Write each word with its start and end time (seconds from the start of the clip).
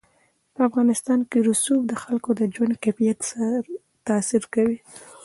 په 0.53 0.61
افغانستان 0.69 1.19
کې 1.29 1.37
رسوب 1.47 1.81
د 1.87 1.93
خلکو 2.03 2.29
د 2.39 2.41
ژوند 2.53 2.73
کیفیت 2.83 3.19
تاثیر 4.07 4.43
کوي. 4.53 4.77